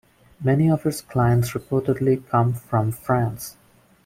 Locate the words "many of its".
0.43-0.99